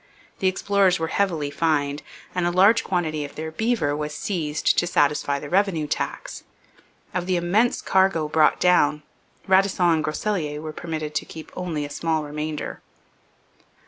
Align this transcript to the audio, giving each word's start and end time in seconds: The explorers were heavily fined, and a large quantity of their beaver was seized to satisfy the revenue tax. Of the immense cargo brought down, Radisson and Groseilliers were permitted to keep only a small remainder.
The 0.39 0.47
explorers 0.47 0.97
were 0.97 1.09
heavily 1.09 1.51
fined, 1.51 2.01
and 2.33 2.47
a 2.47 2.51
large 2.51 2.83
quantity 2.83 3.23
of 3.23 3.35
their 3.35 3.51
beaver 3.51 3.95
was 3.95 4.15
seized 4.15 4.75
to 4.79 4.87
satisfy 4.87 5.37
the 5.37 5.47
revenue 5.47 5.85
tax. 5.85 6.43
Of 7.13 7.27
the 7.27 7.35
immense 7.37 7.83
cargo 7.83 8.27
brought 8.27 8.59
down, 8.59 9.03
Radisson 9.45 9.85
and 9.91 10.03
Groseilliers 10.03 10.59
were 10.63 10.73
permitted 10.73 11.13
to 11.13 11.25
keep 11.27 11.51
only 11.55 11.85
a 11.85 11.89
small 11.91 12.23
remainder. 12.23 12.81